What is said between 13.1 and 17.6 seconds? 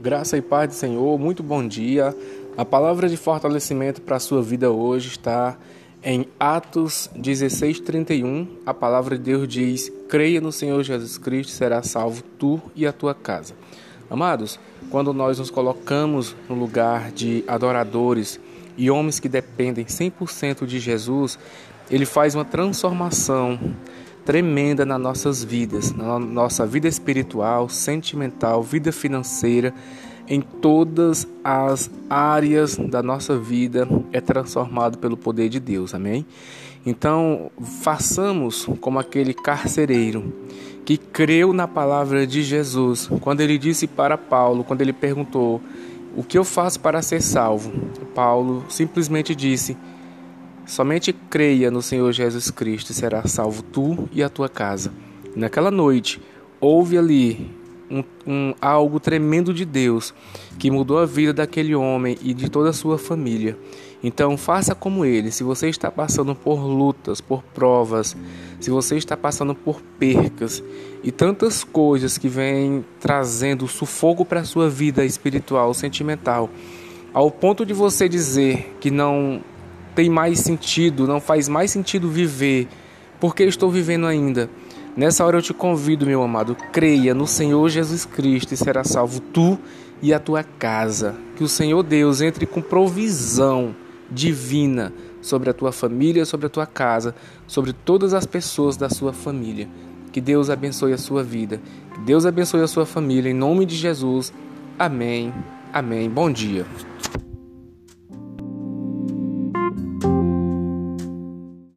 casa". Amados, quando nós nos colocamos no lugar de